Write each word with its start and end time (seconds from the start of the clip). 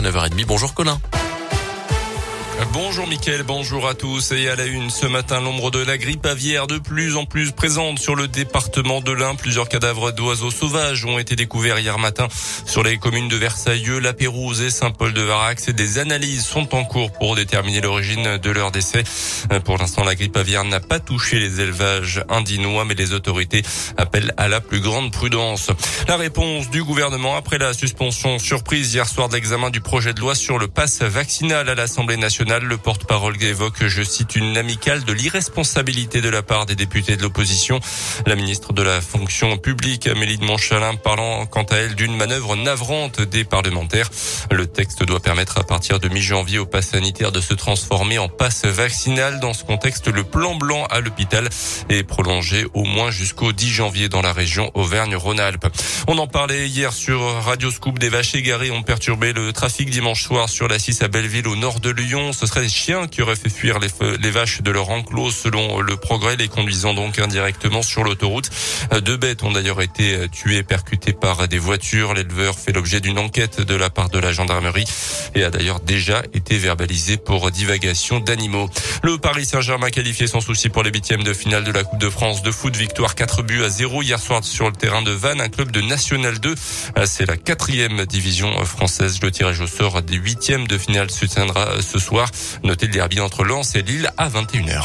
à 0.00 0.02
9h30. 0.02 0.46
Bonjour 0.46 0.72
Colin. 0.72 0.98
Bonjour 2.68 3.06
Mickaël, 3.06 3.42
bonjour 3.42 3.88
à 3.88 3.94
tous. 3.94 4.32
Et 4.32 4.48
à 4.48 4.54
la 4.54 4.66
une, 4.66 4.90
ce 4.90 5.06
matin, 5.06 5.40
l'ombre 5.40 5.70
de 5.70 5.78
la 5.78 5.96
grippe 5.96 6.26
aviaire 6.26 6.66
de 6.66 6.78
plus 6.78 7.16
en 7.16 7.24
plus 7.24 7.52
présente 7.52 7.98
sur 7.98 8.14
le 8.14 8.28
département 8.28 9.00
de 9.00 9.12
l'Ain. 9.12 9.34
Plusieurs 9.34 9.68
cadavres 9.68 10.12
d'oiseaux 10.12 10.50
sauvages 10.50 11.06
ont 11.06 11.18
été 11.18 11.36
découverts 11.36 11.78
hier 11.78 11.98
matin 11.98 12.28
sur 12.66 12.82
les 12.82 12.98
communes 12.98 13.28
de 13.28 13.36
Versailles, 13.36 13.88
La 14.02 14.12
Pérouse 14.12 14.60
et 14.60 14.70
Saint-Paul-de-Varax. 14.70 15.70
Des 15.70 15.98
analyses 15.98 16.44
sont 16.44 16.74
en 16.74 16.84
cours 16.84 17.12
pour 17.12 17.34
déterminer 17.34 17.80
l'origine 17.80 18.36
de 18.36 18.50
leur 18.50 18.70
décès. 18.70 19.04
Pour 19.64 19.78
l'instant, 19.78 20.04
la 20.04 20.14
grippe 20.14 20.36
aviaire 20.36 20.64
n'a 20.64 20.80
pas 20.80 21.00
touché 21.00 21.38
les 21.38 21.60
élevages 21.60 22.22
indinois, 22.28 22.84
mais 22.84 22.94
les 22.94 23.14
autorités 23.14 23.62
appellent 23.96 24.34
à 24.36 24.48
la 24.48 24.60
plus 24.60 24.80
grande 24.80 25.12
prudence. 25.12 25.70
La 26.08 26.16
réponse 26.16 26.68
du 26.68 26.84
gouvernement 26.84 27.36
après 27.36 27.58
la 27.58 27.72
suspension 27.72 28.38
surprise 28.38 28.92
hier 28.92 29.08
soir 29.08 29.30
de 29.30 29.34
l'examen 29.34 29.70
du 29.70 29.80
projet 29.80 30.12
de 30.12 30.20
loi 30.20 30.34
sur 30.34 30.58
le 30.58 30.68
pass 30.68 31.00
vaccinal 31.02 31.68
à 31.68 31.74
l'Assemblée 31.74 32.18
nationale 32.18 32.49
le 32.58 32.76
porte-parole 32.76 33.40
évoque, 33.42 33.86
je 33.86 34.02
cite, 34.02 34.34
une 34.34 34.56
amicale 34.56 35.04
de 35.04 35.12
l'irresponsabilité 35.12 36.20
de 36.20 36.28
la 36.28 36.42
part 36.42 36.66
des 36.66 36.74
députés 36.74 37.16
de 37.16 37.22
l'opposition. 37.22 37.78
La 38.26 38.34
ministre 38.34 38.72
de 38.72 38.82
la 38.82 39.00
fonction 39.00 39.56
publique, 39.56 40.08
Amélie 40.08 40.36
de 40.36 40.44
Montchalin, 40.44 40.96
parlant 40.96 41.46
quant 41.46 41.62
à 41.62 41.76
elle 41.76 41.94
d'une 41.94 42.16
manœuvre 42.16 42.56
navrante 42.56 43.20
des 43.20 43.44
parlementaires. 43.44 44.10
Le 44.50 44.66
texte 44.66 45.04
doit 45.04 45.20
permettre 45.20 45.58
à 45.58 45.64
partir 45.64 46.00
de 46.00 46.08
mi-janvier 46.08 46.58
au 46.58 46.66
pass 46.66 46.88
sanitaire 46.88 47.30
de 47.30 47.40
se 47.40 47.54
transformer 47.54 48.18
en 48.18 48.28
passe 48.28 48.64
vaccinal. 48.64 49.38
Dans 49.38 49.54
ce 49.54 49.62
contexte, 49.62 50.08
le 50.08 50.24
plan 50.24 50.56
blanc 50.56 50.86
à 50.90 51.00
l'hôpital 51.00 51.48
est 51.88 52.02
prolongé 52.02 52.66
au 52.74 52.84
moins 52.84 53.12
jusqu'au 53.12 53.52
10 53.52 53.70
janvier 53.70 54.08
dans 54.08 54.22
la 54.22 54.32
région 54.32 54.72
Auvergne-Rhône-Alpes. 54.74 55.68
On 56.08 56.18
en 56.18 56.26
parlait 56.26 56.66
hier 56.66 56.92
sur 56.92 57.20
Radio 57.44 57.70
Scoop. 57.70 58.00
Des 58.00 58.08
vaches 58.08 58.34
égarées 58.34 58.72
ont 58.72 58.82
perturbé 58.82 59.32
le 59.32 59.52
trafic 59.52 59.88
dimanche 59.88 60.24
soir 60.24 60.48
sur 60.48 60.66
la 60.66 60.80
6 60.80 61.02
à 61.02 61.08
Belleville 61.08 61.46
au 61.46 61.54
nord 61.54 61.78
de 61.78 61.90
Lyon 61.90 62.29
ce 62.32 62.46
seraient 62.46 62.62
des 62.62 62.68
chiens 62.68 63.06
qui 63.06 63.22
auraient 63.22 63.36
fait 63.36 63.50
fuir 63.50 63.78
les, 63.78 64.30
vaches 64.30 64.62
de 64.62 64.70
leur 64.70 64.90
enclos 64.90 65.30
selon 65.30 65.80
le 65.80 65.96
progrès, 65.96 66.36
les 66.36 66.48
conduisant 66.48 66.94
donc 66.94 67.18
indirectement 67.18 67.82
sur 67.82 68.04
l'autoroute. 68.04 68.50
Deux 69.02 69.16
bêtes 69.16 69.42
ont 69.42 69.52
d'ailleurs 69.52 69.80
été 69.80 70.28
tuées, 70.30 70.62
percutées 70.62 71.12
par 71.12 71.48
des 71.48 71.58
voitures. 71.58 72.14
L'éleveur 72.14 72.58
fait 72.58 72.72
l'objet 72.72 73.00
d'une 73.00 73.18
enquête 73.18 73.60
de 73.60 73.74
la 73.74 73.90
part 73.90 74.08
de 74.10 74.18
la 74.18 74.32
gendarmerie 74.32 74.84
et 75.34 75.44
a 75.44 75.50
d'ailleurs 75.50 75.80
déjà 75.80 76.22
été 76.32 76.58
verbalisé 76.58 77.16
pour 77.16 77.50
divagation 77.50 78.20
d'animaux. 78.20 78.68
Le 79.02 79.18
Paris 79.18 79.44
Saint-Germain 79.44 79.90
qualifié 79.90 80.26
sans 80.26 80.40
souci 80.40 80.68
pour 80.68 80.82
les 80.82 80.90
huitièmes 80.90 81.22
de 81.22 81.32
finale 81.32 81.64
de 81.64 81.72
la 81.72 81.84
Coupe 81.84 82.00
de 82.00 82.10
France 82.10 82.42
de 82.42 82.50
foot. 82.50 82.76
Victoire 82.76 83.14
4 83.14 83.42
buts 83.42 83.62
à 83.62 83.68
0 83.68 84.02
hier 84.02 84.18
soir 84.18 84.44
sur 84.44 84.66
le 84.66 84.72
terrain 84.72 85.02
de 85.02 85.10
Vannes, 85.10 85.40
un 85.40 85.48
club 85.48 85.70
de 85.70 85.80
National 85.80 86.38
2. 86.38 86.54
C'est 87.04 87.26
la 87.26 87.36
quatrième 87.36 88.04
division 88.06 88.64
française. 88.64 89.18
Le 89.22 89.30
tirage 89.30 89.60
au 89.60 89.66
sort 89.66 90.02
des 90.02 90.16
huitièmes 90.16 90.66
de 90.66 90.78
finale 90.78 91.10
se 91.10 91.26
tiendra 91.26 91.80
ce 91.82 91.98
soir. 91.98 92.19
Notez 92.62 92.86
le 92.86 92.92
derby 92.92 93.20
entre 93.20 93.44
Lens 93.44 93.74
et 93.74 93.82
Lille 93.82 94.10
à 94.16 94.28
21h. 94.28 94.84